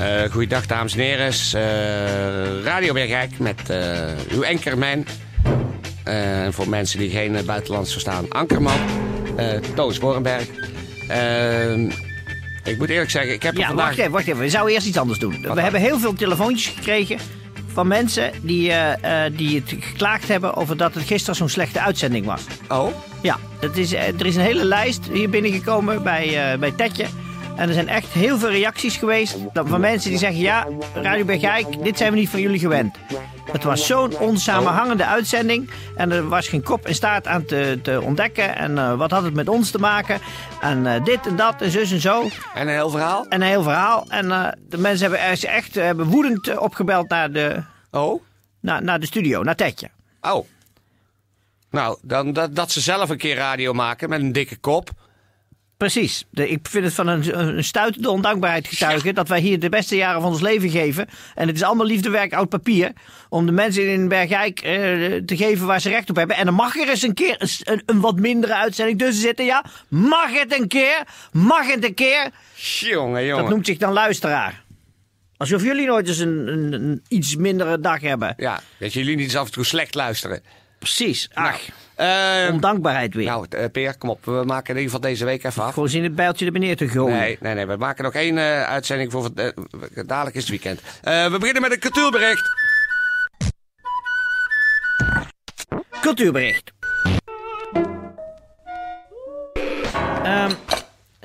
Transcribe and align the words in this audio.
Uh, 0.00 0.30
goeiedag 0.30 0.66
dames 0.66 0.92
en 0.92 1.00
heren, 1.00 1.32
uh, 1.54 2.64
Radio 2.64 2.92
Bergijk 2.92 3.38
met 3.38 3.70
uh, 3.70 4.08
uw 4.30 4.46
ankerman. 4.46 5.06
En 6.04 6.52
voor 6.52 6.68
mensen 6.68 6.98
die 6.98 7.10
geen 7.10 7.38
buitenlands 7.46 7.92
verstaan, 7.92 8.26
Ankerman, 8.28 8.78
Toos 9.74 9.98
Borenberg. 9.98 10.46
ik 12.64 12.78
moet 12.78 12.88
eerlijk 12.88 13.10
zeggen, 13.10 13.32
ik 13.32 13.42
heb 13.42 13.56
ja, 13.56 13.66
vandaag... 13.66 13.86
wacht 13.86 13.98
even, 13.98 14.10
wacht 14.10 14.26
even. 14.26 14.40
We 14.40 14.50
zouden 14.50 14.74
eerst 14.74 14.86
iets 14.86 14.98
anders 14.98 15.18
doen. 15.18 15.46
we 15.54 15.60
hebben 15.60 15.80
heel 15.80 15.98
veel 15.98 16.14
telefoontjes 16.14 16.74
gekregen 16.74 17.18
van 17.72 17.86
mensen 17.86 18.30
die, 18.42 18.72
die 19.36 19.56
het 19.60 19.74
geklaagd 19.80 20.28
hebben 20.28 20.54
over 20.54 20.76
dat 20.76 20.94
het 20.94 21.04
gisteren 21.04 21.36
zo'n 21.36 21.48
slechte 21.48 21.80
uitzending 21.80 22.26
was. 22.26 22.42
Oh? 22.68 22.88
Ja, 23.22 23.38
dat 23.60 23.76
is, 23.76 23.92
er 23.92 24.26
is 24.26 24.36
een 24.36 24.42
hele 24.42 24.64
lijst 24.64 25.08
hier 25.12 25.30
binnengekomen 25.30 26.02
bij, 26.02 26.56
bij 26.58 26.70
Tetje. 26.70 27.06
En 27.56 27.68
er 27.68 27.74
zijn 27.74 27.88
echt 27.88 28.12
heel 28.12 28.38
veel 28.38 28.50
reacties 28.50 28.96
geweest 28.96 29.36
van 29.52 29.80
mensen 29.80 30.10
die 30.10 30.18
zeggen... 30.18 30.40
ja, 30.40 30.66
Radio 30.94 31.24
Bergijk, 31.24 31.84
dit 31.84 31.98
zijn 31.98 32.12
we 32.12 32.18
niet 32.18 32.28
van 32.28 32.40
jullie 32.40 32.58
gewend. 32.58 32.96
Het 33.52 33.64
was 33.64 33.86
zo'n 33.86 34.18
onsamenhangende 34.18 35.06
uitzending. 35.06 35.70
En 35.96 36.12
er 36.12 36.28
was 36.28 36.48
geen 36.48 36.62
kop 36.62 36.84
en 36.84 36.94
staart 36.94 37.26
aan 37.26 37.44
te, 37.44 37.78
te 37.82 38.00
ontdekken. 38.02 38.56
En 38.56 38.72
uh, 38.72 38.94
wat 38.94 39.10
had 39.10 39.22
het 39.22 39.34
met 39.34 39.48
ons 39.48 39.70
te 39.70 39.78
maken? 39.78 40.20
En 40.60 40.84
uh, 40.84 41.04
dit 41.04 41.26
en 41.26 41.36
dat 41.36 41.62
en 41.62 41.70
zus 41.70 41.92
en 41.92 42.00
zo. 42.00 42.22
En 42.54 42.68
een 42.68 42.74
heel 42.74 42.90
verhaal? 42.90 43.26
En 43.28 43.42
een 43.42 43.48
heel 43.48 43.62
verhaal. 43.62 44.04
En 44.08 44.26
uh, 44.26 44.48
de 44.68 44.78
mensen 44.78 45.10
hebben 45.10 45.48
echt 45.48 45.74
hebben 45.74 46.06
woedend 46.06 46.58
opgebeld 46.58 47.08
naar 47.08 47.32
de... 47.32 47.62
Oh? 47.90 48.22
Naar, 48.60 48.82
naar 48.82 49.00
de 49.00 49.06
studio, 49.06 49.42
naar 49.42 49.56
Tetje. 49.56 49.90
Oh. 50.20 50.46
Nou, 51.70 51.98
dan 52.02 52.32
dat, 52.32 52.54
dat 52.56 52.70
ze 52.70 52.80
zelf 52.80 53.08
een 53.08 53.16
keer 53.16 53.36
radio 53.36 53.72
maken 53.72 54.08
met 54.08 54.20
een 54.20 54.32
dikke 54.32 54.56
kop... 54.56 54.90
Precies. 55.76 56.24
De, 56.30 56.48
ik 56.48 56.68
vind 56.68 56.84
het 56.84 56.94
van 56.94 57.06
een, 57.06 57.38
een 57.38 57.64
stuitende 57.64 58.10
ondankbaarheid 58.10 58.68
getuigen 58.68 59.14
dat 59.14 59.28
wij 59.28 59.40
hier 59.40 59.60
de 59.60 59.68
beste 59.68 59.96
jaren 59.96 60.20
van 60.20 60.30
ons 60.30 60.40
leven 60.40 60.70
geven. 60.70 61.08
En 61.34 61.46
het 61.46 61.56
is 61.56 61.62
allemaal 61.62 61.86
liefdewerk 61.86 62.34
oud 62.34 62.48
papier. 62.48 62.92
Om 63.28 63.46
de 63.46 63.52
mensen 63.52 63.92
in 63.92 64.08
Bergijk 64.08 64.60
eh, 64.60 64.72
te 65.24 65.36
geven 65.36 65.66
waar 65.66 65.80
ze 65.80 65.88
recht 65.88 66.10
op 66.10 66.16
hebben. 66.16 66.36
En 66.36 66.44
dan 66.44 66.54
mag 66.54 66.76
er 66.76 66.88
eens 66.88 67.02
een 67.02 67.14
keer 67.14 67.36
een, 67.64 67.82
een, 67.86 68.00
wat 68.00 68.16
mindere 68.16 68.54
uitzending 68.54 68.98
tussen 68.98 69.22
zitten. 69.22 69.44
Ja, 69.44 69.64
mag 69.88 70.32
het 70.32 70.60
een 70.60 70.68
keer? 70.68 71.04
Mag 71.32 71.66
het 71.66 71.84
een 71.84 71.94
keer? 71.94 72.30
Jongen, 72.54 73.24
jongen. 73.24 73.42
Dat 73.42 73.52
noemt 73.52 73.66
zich 73.66 73.78
dan 73.78 73.92
luisteraar. 73.92 74.64
Alsof 75.36 75.62
jullie 75.62 75.86
nooit 75.86 76.08
eens 76.08 76.18
een, 76.18 76.48
een, 76.48 76.72
een 76.72 77.02
iets 77.08 77.36
mindere 77.36 77.80
dag 77.80 78.00
hebben. 78.00 78.34
Ja, 78.36 78.60
dat 78.78 78.92
jullie 78.92 79.16
niet 79.16 79.24
eens 79.24 79.36
af 79.36 79.46
en 79.46 79.52
toe 79.52 79.64
slecht 79.64 79.94
luisteren. 79.94 80.42
Precies. 80.78 81.30
Ach. 81.32 81.60
Nou, 81.96 82.52
Ondankbaarheid 82.52 83.14
weer. 83.14 83.26
Nou, 83.26 83.46
uh, 83.56 83.64
Peer, 83.72 83.98
kom 83.98 84.10
op. 84.10 84.24
We 84.24 84.42
maken 84.46 84.74
in 84.74 84.80
ieder 84.80 84.82
geval 84.82 85.10
deze 85.10 85.24
week 85.24 85.44
even 85.44 85.62
af. 85.62 85.74
Gewoon 85.74 85.88
zien 85.88 86.02
het 86.02 86.14
bijltje 86.14 86.46
er 86.46 86.52
beneden 86.52 86.76
te 86.76 86.88
gooien. 86.88 87.18
Nee, 87.18 87.38
nee, 87.40 87.54
nee. 87.54 87.66
We 87.66 87.76
maken 87.76 88.04
nog 88.04 88.14
één 88.14 88.36
uh, 88.36 88.62
uitzending 88.62 89.12
voor... 89.12 89.30
Uh, 89.34 89.48
dadelijk 90.06 90.36
is 90.36 90.42
het 90.42 90.50
weekend. 90.50 90.80
we 91.02 91.36
beginnen 91.38 91.62
met 91.62 91.72
een 91.72 91.78
cultuurbericht. 91.78 92.50
Cultuurbericht. 96.00 96.72
Um, 100.24 100.50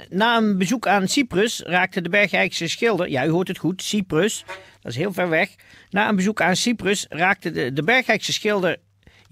na 0.10 0.38
een 0.38 0.58
bezoek 0.58 0.88
aan 0.88 1.08
Cyprus 1.08 1.62
raakte 1.66 2.02
de 2.02 2.10
Bergijkse 2.10 2.68
schilder... 2.68 3.10
Ja, 3.10 3.26
u 3.26 3.30
hoort 3.30 3.48
het 3.48 3.58
goed, 3.58 3.84
Cyprus. 3.84 4.44
Dat 4.82 4.92
is 4.92 4.98
heel 4.98 5.14
ver 5.14 5.30
weg. 5.30 5.50
Na 5.90 6.10
een 6.10 6.16
bezoek 6.16 6.42
aan 6.42 6.56
Cyprus 6.56 7.06
raakte 7.10 7.52
de, 7.52 7.74
de 7.74 7.84
Bergijkse 7.84 8.34
schilder 8.34 8.78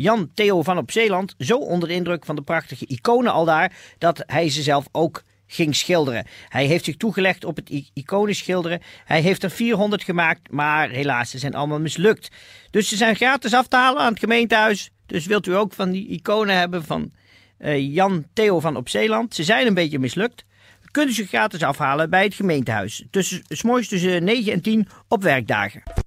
Jan 0.01 0.29
Theo 0.33 0.61
van 0.61 0.77
op 0.77 0.91
Zeeland 0.91 1.35
zo 1.37 1.57
onder 1.57 1.87
de 1.89 1.95
indruk 1.95 2.25
van 2.25 2.35
de 2.35 2.41
prachtige 2.41 2.85
iconen 2.85 3.31
al 3.31 3.45
daar 3.45 3.71
dat 3.97 4.23
hij 4.25 4.49
ze 4.49 4.61
zelf 4.61 4.87
ook 4.91 5.23
ging 5.47 5.75
schilderen. 5.75 6.25
Hij 6.47 6.65
heeft 6.65 6.85
zich 6.85 6.97
toegelegd 6.97 7.45
op 7.45 7.55
het 7.55 7.69
iconen 7.93 8.35
schilderen. 8.35 8.81
Hij 9.05 9.21
heeft 9.21 9.43
er 9.43 9.51
400 9.51 10.03
gemaakt, 10.03 10.51
maar 10.51 10.89
helaas, 10.89 11.29
ze 11.29 11.37
zijn 11.37 11.55
allemaal 11.55 11.79
mislukt. 11.79 12.29
Dus 12.71 12.87
ze 12.87 12.95
zijn 12.95 13.15
gratis 13.15 13.53
af 13.53 13.67
te 13.67 13.75
halen 13.75 14.01
aan 14.01 14.11
het 14.11 14.19
gemeentehuis. 14.19 14.91
Dus 15.05 15.25
wilt 15.25 15.47
u 15.47 15.55
ook 15.55 15.73
van 15.73 15.91
die 15.91 16.07
iconen 16.07 16.55
hebben 16.55 16.83
van 16.83 17.11
uh, 17.59 17.93
Jan 17.93 18.25
Theo 18.33 18.59
van 18.59 18.75
op 18.75 18.89
Zeeland? 18.89 19.35
Ze 19.35 19.43
zijn 19.43 19.67
een 19.67 19.73
beetje 19.73 19.99
mislukt. 19.99 20.45
Kunt 20.91 21.09
u 21.09 21.13
ze 21.13 21.27
gratis 21.27 21.63
afhalen 21.63 22.09
bij 22.09 22.23
het 22.23 22.33
gemeentehuis. 22.33 23.05
Tussen, 23.11 23.41
s'morgens 23.47 23.87
tussen 23.87 24.23
9 24.23 24.53
en 24.53 24.61
10 24.61 24.87
op 25.07 25.23
werkdagen. 25.23 25.98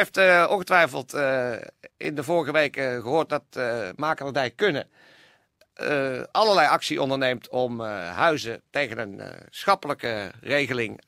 Heeft 0.00 0.18
uh, 0.18 0.46
ongetwijfeld 0.50 1.14
uh, 1.14 1.52
in 1.96 2.14
de 2.14 2.22
vorige 2.22 2.52
weken 2.52 3.02
gehoord 3.02 3.28
dat 3.28 3.44
uh, 3.56 4.48
Kunnen 4.56 4.88
allerlei 6.32 6.68
actie 6.68 7.02
onderneemt 7.02 7.48
om 7.48 7.80
huizen 7.80 8.62
tegen 8.70 8.98
een 8.98 9.20
schappelijke 9.50 10.30
regeling 10.40 11.00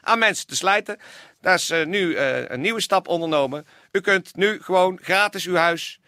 aan 0.00 0.18
mensen 0.18 0.46
te 0.46 0.56
slijten. 0.56 0.98
Daar 1.40 1.54
is 1.54 1.72
nu 1.84 2.16
een 2.16 2.60
nieuwe 2.60 2.80
stap 2.80 3.08
ondernomen. 3.08 3.66
U 3.92 4.00
kunt 4.00 4.36
nu 4.36 4.62
gewoon 4.62 4.98
gratis 5.02 5.46
uw 5.46 5.54
huis 5.54 6.00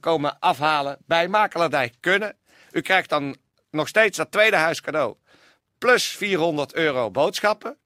komen 0.00 0.38
afhalen 0.38 0.98
bij 1.06 1.28
Makelaardij 1.28 1.92
Kunnen. 2.00 2.36
U 2.70 2.80
krijgt 2.80 3.08
dan 3.08 3.36
nog 3.70 3.88
steeds 3.88 4.16
dat 4.16 4.30
tweede 4.30 4.56
huis 4.56 4.80
cadeau 4.80 5.16
plus 5.78 6.08
400 6.08 6.74
euro 6.74 7.10
boodschappen. 7.10 7.78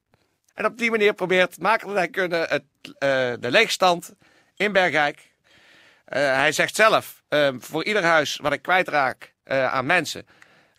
En 0.53 0.65
op 0.65 0.77
die 0.77 0.91
manier 0.91 1.13
probeert 1.13 1.59
Makelaardij 1.59 2.07
Kunnen 2.07 2.47
het, 2.49 2.63
uh, 2.83 2.89
de 3.39 3.51
leegstand 3.51 4.13
in 4.55 4.71
Bergijk. 4.71 5.17
Uh, 5.17 6.33
hij 6.33 6.51
zegt 6.51 6.75
zelf, 6.75 7.23
uh, 7.29 7.49
voor 7.59 7.83
ieder 7.83 8.03
huis 8.03 8.37
wat 8.37 8.53
ik 8.53 8.61
kwijtraak 8.61 9.33
aan 9.45 9.85
mensen, 9.85 10.27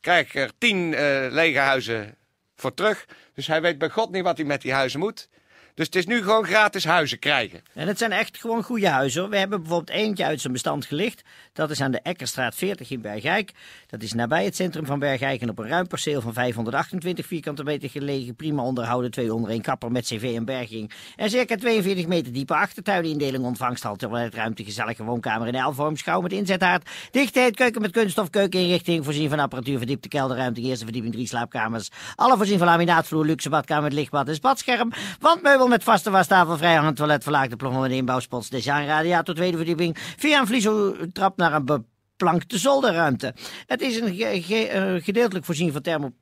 krijg 0.01 0.27
ik 0.27 0.35
er 0.35 0.51
10 0.59 0.91
lege 1.31 1.59
huizen 1.59 2.17
voor 2.57 2.75
terug. 2.75 3.07
Dus 3.35 3.47
hij 3.47 3.61
weet 3.61 3.79
bij 3.79 3.89
God 3.89 4.11
niet 4.11 4.23
wat 4.23 4.37
hij 4.37 4.47
met 4.47 4.63
die 4.63 4.73
huizen 4.73 5.01
moet. 5.01 5.29
Dus 5.75 5.87
het 5.87 5.97
is 5.97 6.07
nu 6.07 6.23
gewoon 6.23 6.45
gratis 6.45 6.85
huizen 6.85 7.19
krijgen. 7.19 7.63
En 7.75 7.87
het 7.87 7.99
zijn 7.99 8.13
echt 8.13 8.41
gewoon 8.41 8.63
goede 8.63 8.89
huizen. 8.89 9.31
We 9.31 9.37
hebben 9.37 9.61
bijvoorbeeld 9.61 9.99
eentje 9.99 10.25
uit 10.25 10.41
zijn 10.41 10.53
bestand 10.53 10.85
gelicht. 10.85 11.23
Dat 11.53 11.71
is 11.71 11.81
aan 11.81 11.91
de 11.91 12.01
Ekkerstraat 12.03 12.55
40 12.55 12.91
in 12.91 13.01
Bergijk. 13.01 13.53
Dat 13.87 14.03
is 14.03 14.13
nabij 14.13 14.45
het 14.45 14.57
centrum 14.57 14.87
van 14.87 14.99
Bergijk 14.99 15.41
en 15.41 15.49
op 15.49 15.59
een 15.59 15.69
ruim 15.69 15.87
perceel 15.87 16.21
van 16.21 16.33
528 16.33 17.27
vierkante 17.27 17.65
meter 17.65 17.91
gelegen. 17.91 18.35
Prima 18.35 18.63
onderhouden, 18.63 19.11
twee 19.11 19.35
onder 19.35 19.51
één 19.51 19.61
kapper 19.61 19.93
met 19.93 20.05
cv 20.05 20.33
en 20.37 20.45
berging. 20.45 20.93
En 21.17 21.31
circa 21.31 21.57
42 21.57 22.07
meter 22.07 22.33
diepe 22.33 22.55
achtertuinindeling, 22.55 23.45
ontvangshal, 23.45 23.97
toiletruimte, 23.97 24.65
gezellige 24.65 25.05
woonkamer 25.05 25.49
in 25.49 25.65
L-vorm, 25.65 25.97
schouw 25.97 26.21
met 26.21 26.33
inzethaard. 26.33 26.91
Dichtheid, 27.11 27.57
keuken 27.57 27.81
met 27.81 27.91
kunststof, 27.91 28.31
keukeninrichting, 28.31 29.05
voorzien 29.05 29.29
van 29.29 29.39
apparatuur, 29.39 29.79
verdiepte 29.79 30.09
kelderruimte, 30.09 30.61
eerste 30.61 30.85
verdieping, 30.85 31.13
drie 31.15 31.27
slaapkamers. 31.27 31.91
Alle 32.15 32.37
voorzien 32.37 32.59
van 32.59 32.67
laminaatvloer, 32.67 33.25
luxe 33.25 33.49
badkamer 33.49 33.83
met 33.83 33.93
lichtbad 33.93 34.29
en 34.29 34.35
spatscherm. 34.35 34.93
Wandmeubel 35.21 35.62
met 35.69 35.85
vaste 35.85 36.11
wastafel, 36.11 36.57
vrijhangend 36.57 36.97
toilet, 36.97 37.23
verlaagde 37.23 37.57
plafond 37.57 37.85
en 37.85 37.91
inbouwspots, 37.91 38.49
design, 38.49 38.87
radiator, 38.87 39.35
tweede 39.35 39.57
verdieping. 39.57 39.97
Via 40.17 40.41
een 40.41 40.47
vlieseltrap 40.47 41.37
naar 41.37 41.53
een 41.53 41.65
beplankte 41.65 42.59
zolderruimte. 42.59 43.35
Het 43.67 43.81
is 43.81 44.01
een 44.01 44.15
ge 44.43 45.01
gedeeltelijk 45.03 45.45
voorzien 45.45 45.73
van 45.73 45.83
thermo 45.83 46.13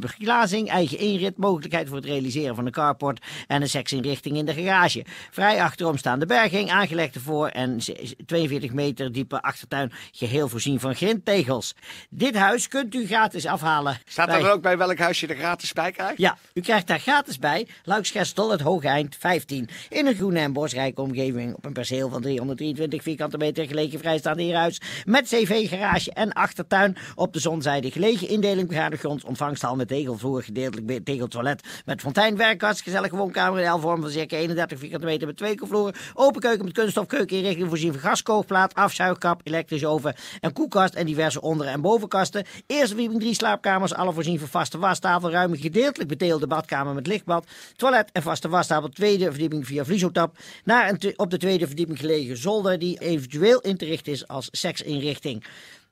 beglazing, 0.00 0.68
eigen 0.68 0.98
inrit, 0.98 1.36
mogelijkheid 1.36 1.88
voor 1.88 1.96
het 1.96 2.06
realiseren 2.06 2.54
van 2.54 2.66
een 2.66 2.72
carport 2.72 3.24
en 3.46 3.62
een 3.62 3.68
seksinrichting 3.68 4.36
in 4.36 4.44
de 4.44 4.52
garage. 4.52 5.04
Vrij 5.30 5.62
achterom 5.62 5.96
staan 5.96 6.18
de 6.18 6.26
berging, 6.26 6.70
aangelegd 6.70 7.16
voor 7.18 7.48
en 7.48 7.78
42 8.26 8.72
meter 8.72 9.12
diepe 9.12 9.42
achtertuin, 9.42 9.92
geheel 10.12 10.48
voorzien 10.48 10.80
van 10.80 10.94
grindtegels. 10.94 11.74
Dit 12.10 12.36
huis 12.36 12.68
kunt 12.68 12.94
u 12.94 13.06
gratis 13.06 13.46
afhalen. 13.46 13.98
Staat 14.04 14.28
er 14.28 14.52
ook 14.52 14.62
bij 14.62 14.78
welk 14.78 14.98
huis 14.98 15.20
je 15.20 15.26
er 15.26 15.36
gratis 15.36 15.72
bij 15.72 15.92
krijgt? 15.92 16.18
Ja, 16.18 16.38
u 16.54 16.60
krijgt 16.60 16.86
daar 16.86 17.00
gratis 17.00 17.38
bij. 17.38 17.68
Luiksgestel, 17.84 18.50
het 18.50 18.60
Hoge 18.60 18.88
Eind, 18.88 19.16
15. 19.18 19.68
In 19.88 20.06
een 20.06 20.14
groene 20.14 20.38
en 20.38 20.52
bosrijke 20.52 21.00
omgeving 21.00 21.54
op 21.54 21.64
een 21.64 21.72
perceel 21.72 22.08
van 22.08 22.20
323 22.20 23.02
vierkante 23.02 23.36
meter 23.36 23.66
gelegen 23.66 23.98
vrijstaande 23.98 24.42
hierhuis. 24.42 24.80
Met 25.04 25.24
cv, 25.26 25.68
garage 25.68 26.12
en 26.12 26.32
achtertuin 26.32 26.96
op 27.14 27.32
de 27.32 27.40
zonzijde 27.40 27.90
gelegen 27.90 28.28
indeling 28.28 28.68
begaande 28.68 28.96
grond 28.96 29.24
ontvangst 29.24 29.64
met 29.74 29.88
tegelvloer, 29.88 30.42
gedeeltelijk 30.42 31.04
tegeltoilet 31.04 31.62
met 31.84 32.00
fonteinwerkkast, 32.00 32.82
gezellige 32.82 33.16
woonkamer 33.16 33.60
in 33.60 33.70
L-vorm 33.70 34.00
van 34.00 34.10
circa 34.10 34.36
31 34.36 34.78
vierkante 34.78 35.06
meter 35.06 35.26
met 35.26 35.36
twee 35.36 35.54
vloeren, 35.62 35.94
open 36.14 36.40
keuken 36.40 36.64
met 36.64 36.74
kunststof, 36.74 37.06
keukeninrichting 37.06 37.68
voorzien 37.68 37.92
van 37.92 38.00
gaskookplaat, 38.00 38.74
afzuigkap, 38.74 39.40
elektrische 39.44 39.86
oven 39.86 40.14
en 40.40 40.52
koelkast 40.52 40.94
en 40.94 41.06
diverse 41.06 41.40
onder- 41.40 41.66
en 41.66 41.80
bovenkasten. 41.80 42.44
Eerste 42.66 42.88
verdieping 42.88 43.20
drie 43.20 43.34
slaapkamers, 43.34 43.94
alle 43.94 44.12
voorzien 44.12 44.38
van 44.38 44.48
vaste 44.48 44.78
wastafel, 44.78 45.30
ruime 45.30 45.56
gedeeltelijk 45.56 46.08
beteelde 46.08 46.46
badkamer 46.46 46.94
met 46.94 47.06
lichtbad, 47.06 47.46
toilet 47.76 48.10
en 48.12 48.22
vaste 48.22 48.48
wastafel. 48.48 48.88
Tweede 48.88 49.30
verdieping 49.30 49.66
via 49.66 49.84
vliesotap. 49.84 50.36
Naar 50.64 50.88
een 50.88 51.12
op 51.16 51.30
de 51.30 51.38
tweede 51.38 51.66
verdieping 51.66 51.98
gelegen 51.98 52.36
zolder 52.36 52.78
die 52.78 52.98
eventueel 52.98 53.60
in 53.60 53.76
te 53.76 53.84
richten 53.84 54.12
is 54.12 54.28
als 54.28 54.48
seksinrichting. 54.50 55.44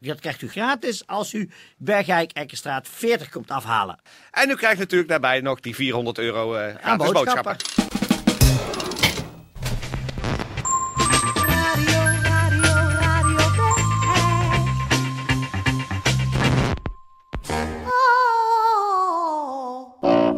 Dat 0.09 0.21
krijgt 0.21 0.43
u 0.43 0.49
gratis 0.49 1.07
als 1.07 1.33
u 1.33 1.51
Bergijk 1.77 2.33
Ekkerstraat 2.33 2.89
40 2.89 3.29
komt 3.29 3.51
afhalen. 3.51 4.01
En 4.31 4.51
u 4.51 4.55
krijgt 4.55 4.79
natuurlijk 4.79 5.11
daarbij 5.11 5.41
nog 5.41 5.61
die 5.61 5.75
400 5.75 6.19
euro 6.19 6.55
uh, 6.55 6.75
aan 6.75 6.97
boodschappen. 6.97 7.25
boodschappen. 7.25 7.57
Radio, 11.47 11.99
radio, 12.23 12.73
radio. 12.99 13.45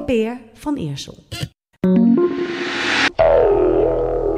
Peer 0.07 0.41
van 0.55 0.77
Eersel. 0.77 1.25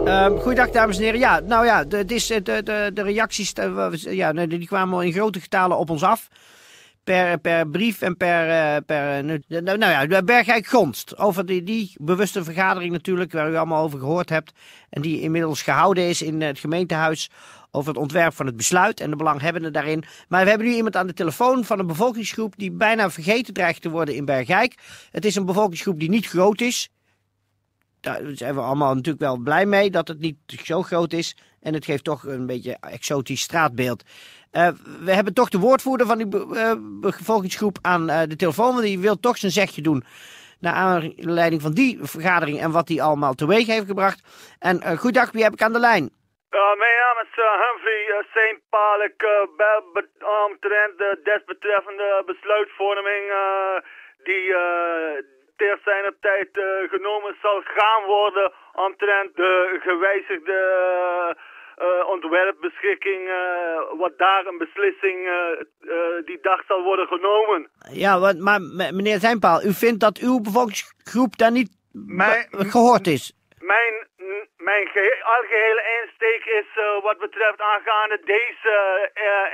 Um, 0.09 0.39
goeiedag, 0.39 0.71
dames 0.71 0.97
en 0.97 1.03
heren. 1.03 1.19
Ja, 1.19 1.41
nou 1.41 1.65
ja, 1.65 1.85
de, 1.85 2.05
de, 2.05 2.43
de, 2.43 2.91
de 2.95 3.03
reacties 3.03 3.53
eh, 3.53 4.15
ja, 4.15 4.33
die 4.33 4.67
kwamen 4.67 5.07
in 5.07 5.13
grote 5.13 5.41
getalen 5.41 5.79
op 5.79 5.91
ons 5.91 6.03
af. 6.03 6.29
Per, 7.05 7.39
per 7.39 7.69
brief 7.69 8.01
en 8.03 8.17
per. 8.17 8.49
Uh, 8.49 8.77
per 8.87 9.25
nou, 9.49 9.79
nou 9.79 10.09
ja, 10.09 10.23
Bergijk 10.23 10.67
Gonst. 10.67 11.19
Over 11.19 11.47
die, 11.47 11.63
die 11.63 11.93
bewuste 12.01 12.45
vergadering 12.45 12.93
natuurlijk, 12.93 13.33
waar 13.33 13.51
u 13.51 13.57
allemaal 13.57 13.83
over 13.83 13.99
gehoord 13.99 14.29
hebt. 14.29 14.53
En 14.91 15.03
die 15.03 15.21
inmiddels 15.21 15.63
gehouden 15.63 16.09
is 16.09 16.23
in 16.23 16.43
het 16.43 16.59
gemeentehuis. 16.59 17.31
Over 17.71 17.93
het 17.93 18.01
ontwerp 18.01 18.35
van 18.35 18.47
het 18.47 18.57
besluit 18.57 19.01
en 19.01 19.11
de 19.11 19.17
belanghebbenden 19.17 19.73
daarin. 19.73 20.05
Maar 20.29 20.45
we 20.45 20.49
hebben 20.51 20.69
nu 20.69 20.75
iemand 20.75 20.97
aan 20.97 21.07
de 21.07 21.15
telefoon 21.15 21.65
van 21.65 21.79
een 21.79 21.87
bevolkingsgroep 21.87 22.55
die 22.57 22.71
bijna 22.71 23.11
vergeten 23.11 23.55
dreigt 23.55 23.83
te 23.83 23.91
worden 23.91 24.15
in 24.15 24.25
Bergijk. 24.25 24.75
Het 25.11 25.25
is 25.25 25.37
een 25.37 25.47
bevolkingsgroep 25.47 26.01
die 26.01 26.09
niet 26.09 26.27
groot 26.27 26.61
is 26.61 26.89
daar 28.01 28.21
zijn 28.33 28.55
we 28.55 28.61
allemaal 28.61 28.95
natuurlijk 28.95 29.25
wel 29.25 29.37
blij 29.37 29.67
mee 29.67 29.91
dat 29.91 30.09
het 30.09 30.19
niet 30.19 30.37
zo 30.65 30.83
groot 30.83 31.13
is. 31.13 31.37
En 31.61 31.75
het 31.75 31.85
geeft 31.85 32.05
toch 32.05 32.25
een 32.25 32.47
beetje 32.47 32.77
exotisch 32.81 33.41
straatbeeld. 33.41 34.03
Uh, 34.53 34.69
we 35.05 35.13
hebben 35.13 35.35
toch 35.35 35.49
de 35.49 35.59
woordvoerder 35.59 36.07
van 36.07 36.19
die 36.19 36.27
uh, 36.37 36.73
bevolkingsgroep 36.81 37.79
aan 37.83 38.11
uh, 38.11 38.23
de 38.29 38.37
telefoon. 38.37 38.73
Want 38.73 38.85
die 38.85 38.99
wil 38.99 39.21
toch 39.21 39.37
zijn 39.37 39.53
zegje 39.53 39.83
doen. 39.83 40.05
Naar 40.61 40.75
aanleiding 40.75 41.63
van 41.63 41.73
die 41.73 41.99
vergadering 42.01 42.61
en 42.61 42.71
wat 42.71 42.87
die 42.87 43.03
allemaal 43.03 43.35
teweeg 43.35 43.67
heeft 43.67 43.87
gebracht. 43.87 44.21
En 44.59 44.99
goeiedag, 44.99 45.31
wie 45.31 45.43
heb 45.43 45.53
ik 45.53 45.63
aan 45.63 45.73
de 45.73 45.79
lijn? 45.79 46.11
mijn 46.51 46.97
naam 47.03 47.19
is 47.25 47.35
Humphrey 47.65 48.25
St. 48.35 48.61
Paul. 48.71 49.03
Ik 49.03 49.19
bel 49.57 49.83
omtrent 50.47 50.99
de 50.99 51.21
desbetreffende 51.25 52.23
besluitvorming 52.27 53.25
die 54.23 54.55
ter 55.59 55.79
zijn 55.85 56.15
tijd 56.21 56.49
uh, 56.57 56.65
genomen 56.91 57.37
zal 57.43 57.61
gaan 57.65 58.05
worden 58.05 58.53
omtrent 58.73 59.37
de 59.37 59.79
gewijzigde 59.81 60.61
uh, 61.79 62.09
ontwerpbeschikking, 62.09 63.29
uh, 63.29 63.99
wat 63.99 64.19
daar 64.19 64.47
een 64.47 64.59
beslissing 64.59 65.19
die 66.25 66.39
dag 66.43 66.61
zal 66.67 66.83
worden 66.83 67.07
genomen. 67.07 67.71
Ja, 67.93 68.19
wat, 68.19 68.37
maar 68.37 68.61
meneer 69.01 69.19
Zijnpaal, 69.19 69.63
u 69.65 69.73
vindt 69.73 70.01
dat 70.01 70.19
uw 70.19 70.41
bevolkingsgroep 70.41 71.37
daar 71.37 71.51
niet 71.51 71.71
mijn, 71.93 72.47
gehoord 72.51 73.07
is? 73.07 73.25
Mijn, 73.59 73.95
mijn 74.57 74.87
gehe 74.87 75.25
algehele 75.25 75.83
insteek 76.01 76.45
is 76.45 76.69
wat 77.03 77.19
betreft 77.19 77.61
aangaande 77.61 78.21
deze 78.25 78.75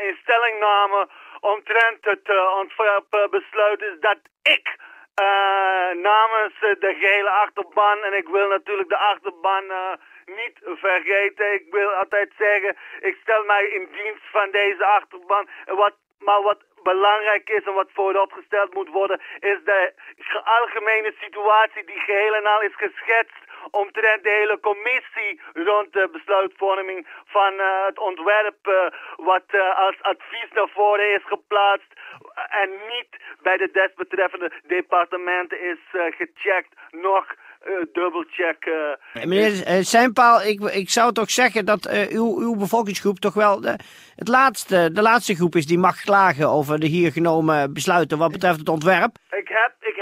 instellingname 0.08 1.08
omtrent 1.40 1.98
het 2.00 2.28
ontwerpbesluit 2.60 3.82
is 3.82 3.96
dat 4.00 4.18
ik 4.42 4.76
uh, 5.20 6.02
namens 6.02 6.54
uh, 6.62 6.74
de 6.80 6.94
gehele 7.00 7.30
achterban. 7.30 8.02
En 8.02 8.12
ik 8.12 8.28
wil 8.28 8.48
natuurlijk 8.48 8.88
de 8.88 8.96
achterban 8.96 9.64
uh, 9.64 9.92
niet 10.24 10.58
vergeten. 10.62 11.52
Ik 11.52 11.66
wil 11.70 11.90
altijd 11.90 12.32
zeggen, 12.38 12.76
ik 13.00 13.16
stel 13.22 13.44
mij 13.44 13.64
in 13.64 13.88
dienst 13.92 14.30
van 14.30 14.50
deze 14.50 14.84
achterban. 14.84 15.48
Wat, 15.66 15.94
maar 16.18 16.42
wat 16.42 16.60
belangrijk 16.82 17.48
is 17.48 17.64
en 17.64 17.74
wat 17.74 17.90
vooropgesteld 17.92 18.74
moet 18.74 18.88
worden, 18.88 19.20
is 19.38 19.58
de 19.64 19.92
algemene 20.44 21.14
situatie 21.20 21.84
die 21.84 22.00
geheel 22.00 22.34
en 22.34 22.46
al 22.46 22.62
is 22.62 22.76
geschetst 22.76 23.43
omtrent 23.70 24.22
de 24.22 24.36
hele 24.40 24.58
commissie 24.60 25.40
rond 25.52 25.92
de 25.92 26.08
besluitvorming 26.12 27.06
van 27.24 27.52
uh, 27.52 27.86
het 27.86 27.98
ontwerp 27.98 28.60
uh, 28.66 28.74
wat 29.16 29.46
uh, 29.52 29.78
als 29.86 29.96
advies 30.02 30.50
naar 30.52 30.70
voren 30.74 31.14
is 31.14 31.24
geplaatst 31.24 31.92
en 32.62 32.70
niet 32.70 33.10
bij 33.42 33.56
de 33.56 33.70
desbetreffende 33.72 34.52
departementen 34.66 35.60
is 35.60 35.78
gecheckt, 35.90 36.74
nog 36.90 37.24
dubbelcheck. 37.92 38.70
Meneer 39.12 39.84
Seinpaal, 39.84 40.42
ik, 40.42 40.60
ik 40.60 40.90
zou 40.90 41.12
toch 41.12 41.30
zeggen 41.30 41.64
dat 41.64 42.08
uw, 42.10 42.38
uw 42.38 42.56
bevolkingsgroep 42.56 43.18
toch 43.18 43.34
wel 43.34 43.60
de, 43.60 43.78
het 44.16 44.28
laatste, 44.28 44.90
de 44.92 45.02
laatste 45.02 45.34
groep 45.34 45.54
is 45.54 45.66
die 45.66 45.78
mag 45.78 46.00
klagen 46.00 46.48
over 46.48 46.78
de 46.78 46.86
hier 46.86 47.12
genomen 47.12 47.72
besluiten 47.72 48.18
wat 48.18 48.32
betreft 48.32 48.58
het 48.58 48.68
ontwerp. 48.68 49.16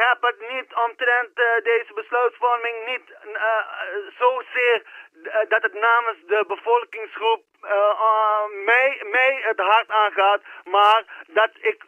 Heb, 0.04 0.22
het 0.22 0.40
niet 0.48 0.74
omtrent 0.86 1.34
deze 1.62 1.92
besluitvorming 1.94 2.76
niet 2.86 3.06
zozeer 4.18 4.82
dat 5.48 5.62
het 5.62 5.74
namens 5.74 6.18
de 6.26 6.44
bevolkingsgroep 6.46 7.42
mij, 8.64 9.02
mij 9.10 9.40
het 9.42 9.58
hart 9.58 9.90
aangaat, 9.90 10.40
maar 10.64 11.04
dat 11.26 11.50
ik 11.60 11.82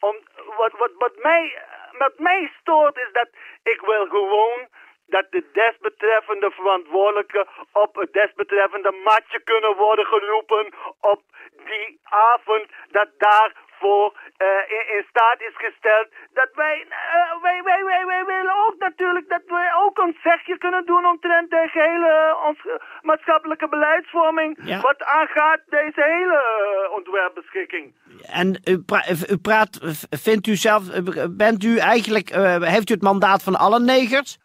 om, 0.00 0.16
wat, 0.56 0.72
wat, 0.72 0.90
wat, 0.98 1.16
mij, 1.16 1.62
wat 1.98 2.18
mij 2.18 2.52
stoort 2.60 2.96
is 2.96 3.12
dat 3.12 3.28
ik 3.62 3.80
wil 3.80 4.06
gewoon 4.06 4.68
dat 5.06 5.26
de 5.30 5.50
desbetreffende 5.52 6.50
verantwoordelijke 6.50 7.46
op 7.72 7.94
het 7.94 8.12
desbetreffende 8.12 8.90
matje 8.90 9.40
kunnen 9.40 9.76
worden 9.76 10.06
geroepen 10.06 10.74
op 11.00 11.22
die 11.64 12.00
avond 12.02 12.66
dat 12.88 13.08
daarvoor 13.18 14.12
uh, 14.38 14.70
in, 14.96 15.04
staat 15.08 15.40
is 15.40 15.56
gesteld 15.56 16.08
dat 16.32 16.48
wij, 16.52 16.86
uh, 16.88 17.39
wij, 17.84 18.06
wij, 18.06 18.24
willen 18.24 18.54
ook 18.66 18.74
natuurlijk 18.78 19.28
dat 19.28 19.42
wij 19.46 19.74
ook 19.74 19.98
een 19.98 20.16
zegje 20.22 20.58
kunnen 20.58 20.86
doen 20.86 21.04
omtrent 21.04 21.50
de 21.50 22.36
ons, 22.46 22.58
maatschappelijke 23.02 23.68
beleidsvorming 23.68 24.58
ja. 24.62 24.80
wat 24.80 25.02
aangaat 25.02 25.60
deze 25.68 26.02
hele 26.02 26.40
uh, 26.86 26.92
ontwerpbeschikking. 26.92 27.94
En 28.32 28.60
u, 28.64 28.78
pra 28.78 29.02
u, 29.30 29.38
praat, 29.38 29.78
vindt 30.10 30.46
u 30.46 30.54
zelf, 30.54 30.82
bent 31.30 31.64
u 31.64 31.78
eigenlijk, 31.78 32.28
heeft 32.74 32.90
u 32.90 32.94
het 32.94 33.02
mandaat 33.02 33.42
van 33.42 33.56
alle 33.56 33.80
negers? 33.80 34.38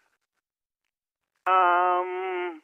Um, 1.48 2.60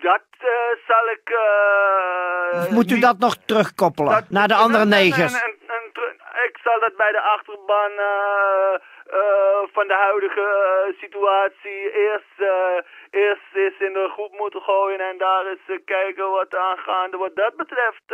dat 0.00 0.26
uh, 0.40 0.48
zal 0.86 1.04
ik... 1.16 1.30
Uh, 1.30 2.70
moet 2.70 2.90
u 2.90 2.98
dat 2.98 3.18
nog 3.18 3.36
terugkoppelen 3.36 4.12
dat, 4.12 4.30
naar 4.30 4.48
de 4.48 4.54
andere 4.54 4.84
negers? 4.84 5.34
Ik 6.48 6.58
zal 6.62 6.80
dat 6.80 6.96
bij 6.96 7.12
de 7.12 7.20
achterban 7.20 7.90
uh, 7.90 8.80
van 9.72 9.86
de 9.86 9.98
huidige 10.06 10.48
situatie 11.00 11.80
eerst, 12.06 12.38
eerst 13.10 13.50
eens 13.54 13.78
in 13.78 13.92
de 13.92 14.08
groep 14.12 14.32
moeten 14.38 14.60
gooien 14.60 15.00
en 15.00 15.18
daar 15.18 15.46
eens 15.46 15.80
kijken 15.84 16.30
wat 16.30 16.56
aangaande 16.56 17.16
wat 17.16 17.36
dat 17.36 17.56
betreft 17.56 18.08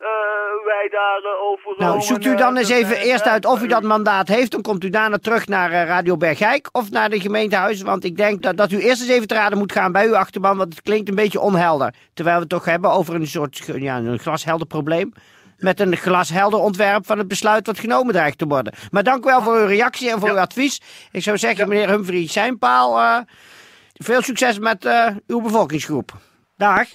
uh, 0.00 0.64
wij 0.64 0.88
daarover. 0.90 1.72
Uh, 1.72 1.78
nou, 1.78 2.00
zoekt 2.00 2.24
u 2.24 2.36
dan 2.36 2.56
eens 2.56 2.70
even 2.70 2.96
eerst 2.96 3.26
uit 3.26 3.44
of 3.44 3.62
u 3.62 3.66
dat 3.66 3.82
mandaat 3.82 4.28
heeft. 4.28 4.50
Dan 4.50 4.62
komt 4.62 4.84
u 4.84 4.90
daarna 4.90 5.18
terug 5.18 5.46
naar 5.46 5.70
Radio 5.70 6.16
Bergijk 6.16 6.68
of 6.72 6.90
naar 6.90 7.10
de 7.10 7.20
gemeentehuis. 7.20 7.82
Want 7.82 8.04
ik 8.04 8.16
denk 8.16 8.42
dat, 8.42 8.56
dat 8.56 8.72
u 8.72 8.78
eerst 8.80 9.00
eens 9.00 9.10
even 9.10 9.26
te 9.26 9.34
raden 9.34 9.58
moet 9.58 9.72
gaan 9.72 9.92
bij 9.92 10.06
uw 10.06 10.16
achterban. 10.16 10.56
Want 10.56 10.74
het 10.74 10.82
klinkt 10.82 11.08
een 11.08 11.14
beetje 11.14 11.40
onhelder. 11.40 11.94
Terwijl 12.14 12.36
we 12.36 12.42
het 12.42 12.50
toch 12.50 12.64
hebben 12.64 12.90
over 12.90 13.14
een 13.14 13.26
soort 13.26 13.64
ja, 13.66 13.96
een 13.96 14.18
glashelder 14.18 14.66
probleem. 14.66 15.12
Met 15.60 15.80
een 15.80 15.96
glashelder 15.96 16.58
ontwerp 16.58 17.06
van 17.06 17.18
het 17.18 17.28
besluit 17.28 17.66
wat 17.66 17.78
genomen 17.78 18.12
dreigt 18.12 18.38
te 18.38 18.46
worden. 18.46 18.72
Maar 18.90 19.02
dank 19.02 19.24
u 19.24 19.28
wel 19.28 19.42
voor 19.42 19.56
uw 19.56 19.66
reactie 19.66 20.10
en 20.10 20.18
voor 20.18 20.28
ja. 20.28 20.34
uw 20.34 20.40
advies. 20.40 20.80
Ik 21.12 21.22
zou 21.22 21.38
zeggen, 21.38 21.68
meneer 21.68 21.88
Humphrey 21.88 22.26
Seinpaal, 22.26 22.98
uh, 22.98 23.20
veel 23.92 24.22
succes 24.22 24.58
met 24.58 24.84
uh, 24.84 25.06
uw 25.26 25.40
bevolkingsgroep. 25.40 26.12
Dag. 26.56 26.88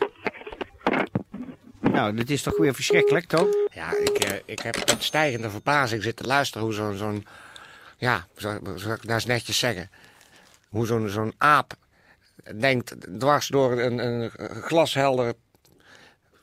Nou, 1.80 2.16
dit 2.16 2.30
is 2.30 2.42
toch 2.42 2.58
weer 2.58 2.74
verschrikkelijk, 2.74 3.26
toch? 3.26 3.48
Ja, 3.74 3.98
ik, 3.98 4.26
uh, 4.32 4.38
ik 4.46 4.60
heb 4.60 4.76
met 4.76 5.04
stijgende 5.04 5.50
verbazing 5.50 6.04
zitten 6.04 6.26
luisteren 6.26 6.64
hoe 6.64 6.76
zo'n... 6.76 6.96
zo'n 6.96 7.26
ja, 7.98 8.28
zou, 8.36 8.60
zou 8.76 8.94
ik 8.94 9.04
nou 9.04 9.14
eens 9.14 9.26
netjes 9.26 9.60
zeggen. 9.60 9.90
Hoe 10.70 10.86
zo'n 10.86 11.10
zo'n 11.10 11.34
aap 11.38 11.74
denkt 12.60 12.96
dwars 13.20 13.48
door 13.48 13.80
een, 13.80 13.98
een 14.06 14.32
glashelder 14.62 15.34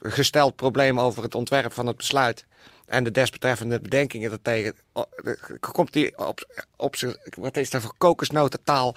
gesteld 0.02 0.56
probleem 0.56 1.00
over 1.00 1.22
het 1.22 1.34
ontwerp 1.34 1.72
van 1.72 1.86
het 1.86 1.96
besluit. 1.96 2.44
en 2.86 3.04
de 3.04 3.10
desbetreffende 3.10 3.80
bedenkingen 3.80 4.30
daartegen, 4.30 4.74
o- 4.92 5.04
eh, 5.24 5.32
komt 5.60 5.94
hij 5.94 6.12
op, 6.16 6.64
op 6.76 6.96
zijn, 6.96 7.16
wat 7.38 7.56
is 7.56 7.70
dat 7.70 7.82
voor 7.82 7.94
kokosnotentaal, 7.98 8.94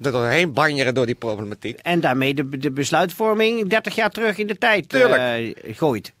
er 0.00 0.12
doorheen 0.12 0.52
banjeren 0.52 0.94
door 0.94 1.06
die 1.06 1.14
problematiek. 1.14 1.78
En 1.78 2.00
daarmee 2.00 2.34
de, 2.34 2.58
de 2.58 2.70
besluitvorming 2.70 3.68
30 3.68 3.94
jaar 3.94 4.10
terug 4.10 4.38
in 4.38 4.46
de 4.46 4.58
tijd 4.58 4.94
eh, 4.94 5.76
gooit. 5.76 6.12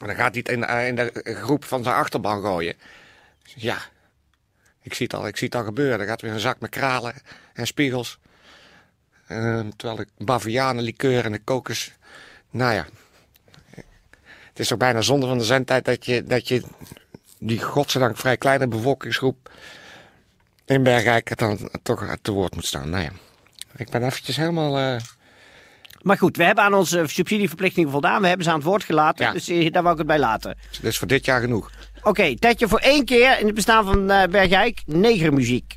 En 0.00 0.06
dan 0.06 0.16
gaat 0.16 0.34
hij 0.34 0.42
het 0.46 0.48
in, 0.48 0.64
eh, 0.64 0.86
in 0.86 0.94
de 0.94 1.10
groep 1.24 1.64
van 1.64 1.82
zijn 1.82 1.94
achterban 1.94 2.42
gooien. 2.42 2.74
Ja, 3.44 3.78
ik 4.82 4.94
zie 4.94 5.06
het 5.06 5.14
al, 5.14 5.26
ik 5.26 5.36
zie 5.36 5.46
het 5.46 5.56
al 5.56 5.64
gebeuren. 5.64 6.00
Er 6.00 6.06
gaat 6.06 6.20
weer 6.20 6.32
een 6.32 6.40
zak 6.40 6.60
met 6.60 6.70
kralen 6.70 7.14
en 7.52 7.66
spiegels. 7.66 8.18
Eh, 9.26 9.60
terwijl 9.76 10.06
de 10.16 10.24
bavianenlikeur 10.24 11.24
en 11.24 11.32
de 11.32 11.38
kokos... 11.44 11.92
Nou 12.50 12.74
ja, 12.74 12.86
het 14.52 14.60
is 14.60 14.68
toch 14.68 14.78
bijna 14.78 15.00
zonde 15.00 15.26
van 15.26 15.38
de 15.38 15.44
zendtijd 15.44 15.84
dat 15.84 16.06
je, 16.06 16.24
dat 16.24 16.48
je 16.48 16.62
die 17.38 17.62
godzijdank 17.62 18.16
vrij 18.16 18.36
kleine 18.36 18.68
bevolkingsgroep 18.68 19.50
in 20.64 20.82
Bergijk 20.82 21.38
dan 21.38 21.70
toch 21.82 22.16
te 22.22 22.32
woord 22.32 22.54
moet 22.54 22.66
staan. 22.66 22.90
Nou 22.90 23.02
ja, 23.02 23.10
ik 23.76 23.90
ben 23.90 24.04
eventjes 24.04 24.36
helemaal... 24.36 24.78
eh, 24.78 24.96
Maar 26.02 26.18
goed, 26.18 26.36
we 26.36 26.44
hebben 26.44 26.64
aan 26.64 26.74
onze 26.74 27.02
subsidieverplichtingen 27.06 27.90
voldaan. 27.90 28.20
We 28.20 28.26
hebben 28.26 28.44
ze 28.44 28.50
aan 28.50 28.58
het 28.58 28.66
woord 28.66 28.84
gelaten. 28.84 29.24
Ja. 29.26 29.32
Dus 29.32 29.48
eh, 29.48 29.72
daar 29.72 29.82
wou 29.82 29.92
ik 29.94 29.98
het 29.98 30.08
bij 30.08 30.18
laten. 30.18 30.58
dus 30.82 30.98
voor 30.98 31.06
dit 31.08 31.24
jaar 31.24 31.40
genoeg. 31.40 31.70
Oké, 32.02 32.34
Tetje, 32.38 32.68
voor 32.68 32.78
één 32.78 33.04
keer 33.04 33.38
in 33.38 33.46
het 33.46 33.54
bestaan 33.54 33.84
van 33.84 34.10
eh 34.10 34.28
Bergijk, 34.28 34.82
negermuziek. 34.86 35.76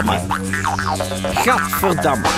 Gadverdamme. 0.00 0.30
Gadverdamme. 1.34 2.28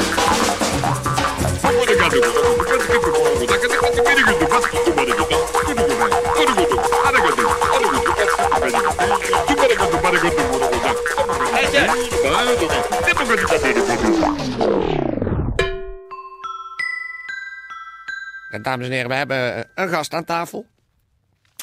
En 18.51 18.63
dames 18.63 18.87
en 18.87 18.93
heren, 18.93 19.09
we 19.09 19.15
hebben 19.15 19.55
eh, 19.57 19.63
een 19.75 19.89
gast 19.89 20.15
aan 20.15 20.25
tafel. 20.25 20.67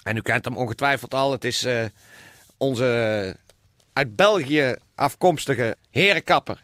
En 0.03 0.17
u 0.17 0.21
kent 0.21 0.45
hem 0.45 0.57
ongetwijfeld 0.57 1.13
al. 1.13 1.31
Het 1.31 1.43
is 1.43 1.63
eh, 1.63 1.85
onze 2.57 3.35
uit 3.93 4.15
België 4.15 4.75
afkomstige 4.99 5.77
herenkapper 5.89 6.63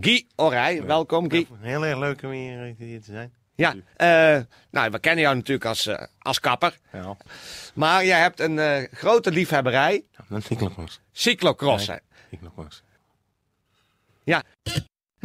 Guy 0.00 0.26
Orij. 0.36 0.82
Welkom 0.82 1.30
Guy. 1.30 1.46
Heel 1.60 1.86
erg 1.86 1.98
leuk 1.98 2.22
om 2.22 2.30
hier, 2.30 2.66
eh, 2.66 2.74
hier 2.78 3.00
te 3.00 3.10
zijn. 3.12 3.32
Ja, 3.54 3.74
eh, 3.96 4.42
nou, 4.70 4.90
we 4.90 4.98
kennen 4.98 5.24
jou 5.24 5.34
natuurlijk 5.36 5.66
als, 5.66 5.86
eh, 5.86 6.06
als 6.18 6.40
kapper. 6.40 6.78
Ja, 6.92 7.16
Maar 7.74 8.04
jij 8.04 8.20
hebt 8.20 8.40
een 8.40 8.88
grote 8.92 9.30
liefhebberij, 9.30 10.04
is 10.30 10.44
cyclocross. 10.44 11.00
cyclocrossen. 11.12 12.00
Cyclocross. 12.30 12.82
Ja, 14.24 14.42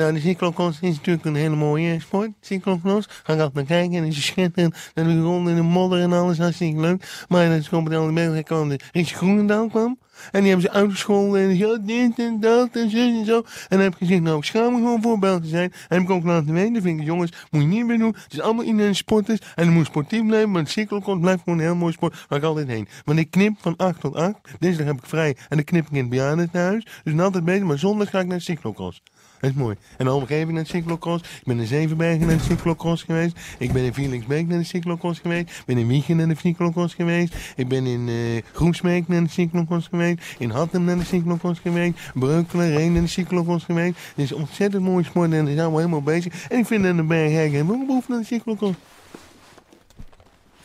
Nou, 0.01 0.13
de 0.13 0.19
cyclocross 0.19 0.79
is 0.81 0.95
natuurlijk 0.95 1.25
een 1.25 1.35
hele 1.35 1.55
mooie 1.55 1.99
sport. 1.99 2.29
Cyclocross. 2.39 3.07
Ga 3.23 3.33
ik 3.33 3.39
altijd 3.39 3.67
kijken 3.67 3.97
en 3.97 4.03
is 4.03 4.15
het 4.15 4.25
schitterend. 4.25 4.75
Dan 4.93 5.05
doe 5.05 5.13
je 5.13 5.21
rond 5.21 5.49
in 5.49 5.55
de 5.55 5.61
modder 5.61 6.01
en 6.01 6.13
alles, 6.13 6.37
hartstikke 6.37 6.79
leuk. 6.79 7.25
Maar 7.27 7.49
dat 7.49 7.57
is 7.57 7.67
gewoon 7.67 7.83
bij 7.83 8.05
de 8.05 8.13
België 8.13 8.43
kwam 8.43 8.69
de 8.69 8.79
Richie 8.91 9.15
Groenendaal 9.15 9.67
kwam. 9.67 9.97
En 10.31 10.39
die 10.41 10.49
hebben 10.49 10.69
ze 10.69 10.77
uitgescholden 10.77 11.41
en 11.41 11.57
ja, 11.57 11.77
dit 11.77 12.19
en 12.19 12.39
dat 12.39 12.69
en 12.71 12.89
zo 12.89 12.97
en 12.97 13.25
zo. 13.25 13.37
En 13.37 13.43
dan 13.69 13.79
heb 13.79 13.91
ik 13.91 13.97
gezegd, 13.97 14.21
nou, 14.21 14.37
ik 14.37 14.43
schaam 14.43 14.73
me 14.73 14.77
gewoon 14.77 15.01
voor 15.01 15.19
te 15.41 15.47
zijn. 15.47 15.71
En 15.71 15.97
heb 15.97 16.01
ik 16.01 16.09
ook 16.09 16.23
laten 16.23 16.53
weten, 16.53 16.81
vind 16.81 16.99
ik, 16.99 17.05
jongens, 17.05 17.31
moet 17.51 17.61
je 17.61 17.67
niet 17.67 17.85
meer 17.85 17.97
doen. 17.97 18.15
Het 18.23 18.33
is 18.33 18.41
allemaal 18.41 18.65
iedereen 18.65 18.95
sporters. 18.95 19.39
En 19.55 19.65
dan 19.65 19.73
moet 19.73 19.85
sportief 19.85 20.25
blijven, 20.25 20.51
maar 20.51 20.63
de 20.63 20.69
cyclocross 20.69 21.19
blijft 21.19 21.43
gewoon 21.43 21.59
een 21.59 21.65
heel 21.65 21.75
mooi 21.75 21.93
sport 21.93 22.25
waar 22.27 22.39
ik 22.39 22.45
altijd 22.45 22.67
heen. 22.67 22.87
Want 23.05 23.19
ik 23.19 23.31
knip 23.31 23.55
van 23.59 23.75
8 23.77 23.99
tot 23.99 24.15
8. 24.15 24.35
Dinsdag 24.59 24.85
heb 24.85 24.97
ik 24.97 25.05
vrij 25.05 25.35
en 25.49 25.55
dan 25.55 25.63
knip 25.63 25.85
ik 25.85 25.91
in 25.91 25.97
het 25.97 26.09
bejaardentehuis. 26.09 26.83
Dus 27.03 27.13
dan 27.13 27.25
altijd 27.25 27.45
bezig, 27.45 27.63
maar 27.63 27.79
zondag 27.79 28.09
ga 28.09 28.19
ik 28.19 28.27
naar 28.27 28.37
de 28.37 28.43
cyclocross. 28.43 29.01
Dat 29.41 29.49
is 29.49 29.55
mooi. 29.55 29.75
En 29.97 30.07
heb 30.07 30.29
ik 30.29 30.51
naar 30.51 30.63
de 30.63 30.69
cyclocross. 30.69 31.23
Ik 31.23 31.43
ben 31.45 31.59
in 31.59 31.67
Zevenbergen 31.67 32.27
naar 32.27 32.37
de 32.37 32.43
cyclocross 32.43 33.03
geweest. 33.03 33.39
Ik 33.57 33.71
ben 33.71 33.83
in 33.83 33.93
Vierlingsbeek 33.93 34.47
naar 34.47 34.57
de 34.57 34.63
cyclocross 34.63 35.19
geweest. 35.19 35.49
Ik 35.49 35.65
ben 35.65 35.77
in 35.77 35.87
Wiegen 35.87 36.17
naar 36.17 36.27
de 36.27 36.35
cyclocross 36.35 36.93
geweest. 36.93 37.35
Ik 37.55 37.67
ben 37.67 37.85
in 37.85 38.07
eh 38.07 38.43
Groesbeek 38.53 39.07
naar 39.07 39.23
de 39.23 39.29
cyclocross 39.29 39.87
geweest. 39.87 40.35
In 40.37 40.49
Hattem 40.49 40.83
naar 40.83 40.97
de 40.97 41.05
cyclocross 41.05 41.59
geweest. 41.59 41.93
Breukelen, 42.13 42.75
Reen 42.75 42.93
naar 42.93 43.01
de 43.01 43.07
cyclocross 43.07 43.65
geweest. 43.65 43.97
Het 44.15 44.25
is 44.25 44.31
ontzettend 44.31 44.83
mooi 44.83 45.03
sport 45.03 45.31
en 45.31 45.45
daar 45.45 45.55
zijn 45.55 45.71
we 45.71 45.77
helemaal 45.77 46.01
bezig. 46.01 46.47
En 46.49 46.57
ik 46.57 46.65
vind 46.65 46.83
dat 46.83 46.95
de 46.95 47.03
Berghek 47.03 47.51
hebben 47.51 47.75
ook 47.75 47.87
behoefte 47.87 48.13
aan 48.13 48.19
de 48.19 48.25
cyclocross. 48.25 48.77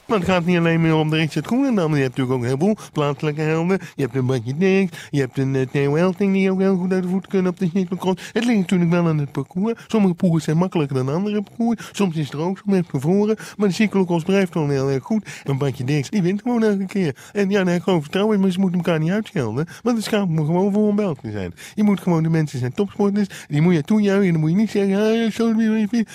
Maar 0.07 0.19
het 0.19 0.29
gaat 0.29 0.45
niet 0.45 0.59
alleen 0.59 0.81
meer 0.81 0.95
om 0.95 1.11
de 1.11 1.17
Richard 1.17 1.47
Groenendam. 1.47 1.95
Je 1.95 2.03
hebt 2.03 2.17
natuurlijk 2.17 2.37
ook 2.37 2.43
een 2.43 2.47
heleboel 2.47 2.77
plaatselijke 2.93 3.41
helden. 3.41 3.79
Je 3.95 4.03
hebt 4.03 4.15
een 4.15 4.27
Badje 4.27 4.57
Dirks. 4.57 5.09
Je 5.11 5.21
hebt 5.21 5.39
een 5.39 5.55
uh, 5.55 5.67
Theo 5.73 5.95
Elting 5.95 6.33
die 6.33 6.51
ook 6.51 6.61
heel 6.61 6.77
goed 6.77 6.93
uit 6.93 7.03
de 7.03 7.09
voet 7.09 7.27
kunnen 7.27 7.53
op 7.53 7.59
de 7.59 7.71
cyclocross. 7.75 8.31
Het 8.33 8.45
ligt 8.45 8.59
natuurlijk 8.59 8.91
wel 8.91 9.07
aan 9.07 9.19
het 9.19 9.33
parcours. 9.33 9.85
Sommige 9.87 10.15
parcours 10.15 10.45
zijn 10.45 10.57
makkelijker 10.57 10.97
dan 10.97 11.09
andere 11.09 11.43
parcours. 11.43 11.89
Soms 11.93 12.17
is 12.17 12.25
het 12.25 12.33
er 12.33 12.41
ook 12.41 12.59
zo 12.59 12.63
met 12.67 12.87
gevroren. 12.89 13.37
Maar 13.57 13.69
de 13.69 13.75
cyclocross 13.75 14.25
blijft 14.25 14.53
gewoon 14.53 14.71
heel 14.71 14.91
erg 14.91 15.03
goed. 15.03 15.29
En 15.45 15.59
Badje 15.59 15.85
Dirks, 15.85 16.11
die 16.11 16.23
wint 16.23 16.43
gewoon 16.43 16.63
elke 16.63 16.87
keer. 16.87 17.17
En 17.33 17.51
ja, 17.51 17.65
daar 17.65 17.73
heb 17.73 17.83
gewoon 17.83 18.03
vertrouwen. 18.03 18.41
Maar 18.41 18.51
ze 18.51 18.61
moeten 18.61 18.79
elkaar 18.79 18.99
niet 18.99 19.11
uitschelden. 19.11 19.67
Want 19.83 19.97
het 19.97 20.05
schaamt 20.05 20.31
me 20.31 20.45
gewoon 20.45 20.73
voor 20.73 20.89
een 20.89 20.97
bel 20.97 21.17
zijn. 21.23 21.55
Je 21.75 21.83
moet 21.83 22.01
gewoon, 22.01 22.23
de 22.23 22.29
mensen 22.29 22.59
zijn 22.59 22.75
topsporters. 22.75 23.47
Die 23.49 23.61
moet 23.61 23.75
je 23.75 23.83
toejuichen. 23.83 24.27
En 24.27 24.33
dan 24.33 24.41
moet 24.41 24.51
je 24.51 24.57
niet 24.57 24.71
zeggen, 24.71 24.97
ah, 24.97 25.31
zo, 25.31 25.55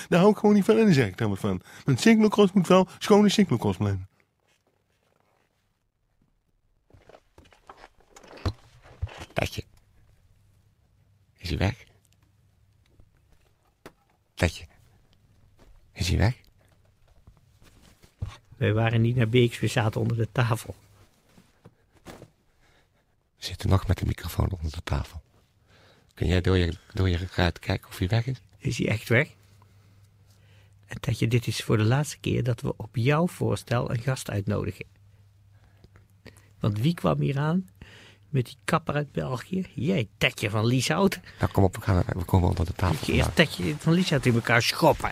daar 0.09 0.19
hou 0.19 0.31
ik 0.31 0.37
gewoon 0.37 0.55
niet 0.55 0.65
van. 0.65 0.77
En 0.77 0.85
daar 0.85 0.93
zeg 0.93 1.07
ik 1.07 1.17
dan 1.17 1.29
wat 1.29 1.39
van. 1.39 1.61
Want 1.85 1.99
cyclocross 1.99 2.53
moet 2.53 2.67
wel 2.67 2.87
schone 2.99 3.29
cyclocross 3.29 3.79
Tetje. 9.33 9.63
Is 11.37 11.49
hij 11.49 11.57
weg? 11.57 11.85
Tetje. 14.33 14.65
Is 15.91 16.07
hij 16.07 16.17
weg? 16.17 16.35
We 18.57 18.71
waren 18.71 19.01
niet 19.01 19.15
naar 19.15 19.29
Beeks, 19.29 19.59
we 19.59 19.67
zaten 19.67 20.01
onder 20.01 20.17
de 20.17 20.31
tafel. 20.31 20.75
We 22.03 23.47
zitten 23.47 23.69
nog 23.69 23.87
met 23.87 23.97
de 23.97 24.05
microfoon 24.05 24.49
onder 24.51 24.71
de 24.71 24.83
tafel. 24.83 25.21
Kun 26.13 26.27
jij 26.27 26.41
door 26.41 26.57
je, 26.57 26.73
door 26.93 27.09
je 27.09 27.27
ruit 27.35 27.59
kijken 27.59 27.87
of 27.87 27.97
hij 27.97 28.07
weg 28.07 28.25
is? 28.25 28.41
Is 28.57 28.77
hij 28.77 28.87
echt 28.87 29.09
weg? 29.09 29.35
Tetje, 30.99 31.27
dit 31.27 31.47
is 31.47 31.63
voor 31.63 31.77
de 31.77 31.83
laatste 31.83 32.17
keer 32.19 32.43
dat 32.43 32.61
we 32.61 32.77
op 32.77 32.95
jouw 32.95 33.27
voorstel 33.27 33.91
een 33.91 33.99
gast 33.99 34.29
uitnodigen. 34.29 34.85
Want 36.59 36.79
wie 36.79 36.93
kwam 36.93 37.19
hier 37.19 37.37
aan 37.37 37.69
met 38.29 38.45
die 38.45 38.57
kapper 38.65 38.93
uit 38.93 39.11
België? 39.11 39.65
Jij, 39.73 40.07
Tetje 40.17 40.49
van 40.49 40.65
Lieshout. 40.65 41.19
Nou, 41.39 41.51
kom 41.51 41.63
op, 41.63 41.75
we, 41.75 41.81
gaan, 41.81 42.03
we 42.07 42.23
komen 42.23 42.49
onder 42.49 42.65
de 42.65 42.73
tafel. 42.73 43.13
Eerst. 43.13 43.35
Tetje 43.35 43.75
van 43.77 43.93
Lieshout 43.93 44.25
in 44.25 44.33
elkaar 44.33 44.61
schoppen. 44.61 45.11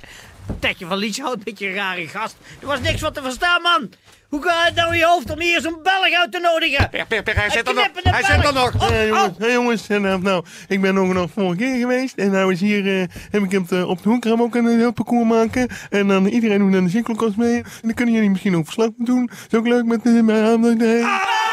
Tetje 0.60 0.86
van 0.86 0.98
Lieshout 0.98 1.46
met 1.46 1.60
je 1.60 1.74
rare 1.74 2.08
gast. 2.08 2.36
Er 2.60 2.68
was 2.68 2.79
niks 2.79 3.00
van 3.00 3.13
te 3.13 3.22
verstaan, 3.22 3.62
man. 3.62 3.89
Hoe 4.29 4.44
gaat 4.44 4.65
het 4.65 4.75
nou 4.75 4.91
in 4.91 4.98
je 4.98 5.06
hoofd 5.06 5.32
om 5.32 5.39
hier 5.39 5.62
zo'n 5.62 5.79
Belg 5.84 6.13
uit 6.13 6.32
te 6.32 6.39
nodigen? 6.39 6.89
Per, 6.89 7.06
per, 7.06 7.24
per, 7.24 7.36
hij 7.36 7.50
zit 7.50 7.68
er 7.68 7.74
nog. 7.74 7.89
Hij 7.94 8.24
zit 8.24 8.46
er 8.46 8.53
nog. 8.53 8.74
Oh, 8.84 8.89
Ja, 8.89 9.06
jongens, 9.06 9.27
oh. 9.27 9.39
hey, 9.39 9.51
jongens 9.51 9.88
en, 9.88 10.06
eh, 10.06 10.15
nou, 10.15 10.46
ik 10.68 10.82
ben 10.82 10.98
ook 10.98 11.13
nog 11.13 11.29
vorige 11.34 11.58
keer 11.58 11.75
geweest. 11.75 12.18
En 12.18 12.32
nou 12.32 12.51
is 12.51 12.60
hier, 12.60 13.01
eh, 13.01 13.08
heb 13.32 13.44
ik 13.44 13.53
eh, 13.53 13.89
op 13.89 14.03
de 14.03 14.10
hoek 14.10 14.25
gaan 14.25 14.38
we 14.38 14.44
ook 14.44 14.56
een 14.56 14.77
heel 14.77 14.91
parcours 14.91 15.27
maken. 15.27 15.68
En 15.89 16.08
dan 16.08 16.25
iedereen 16.25 16.60
doet 16.60 16.75
aan 16.75 16.84
de 16.84 16.89
cyclocross 16.89 17.36
mee. 17.36 17.58
En 17.58 17.65
dan 17.82 17.94
kunnen 17.94 18.13
jullie 18.13 18.29
misschien 18.29 18.56
ook 18.56 18.65
verslag 18.65 18.89
doen. 18.98 19.29
is 19.51 19.58
ook 19.58 19.68
leuk 19.68 19.86
met 19.86 20.03
de 20.03 20.10
mijn 20.10 20.46
aandacht. 20.46 21.03
Ah! 21.03 21.49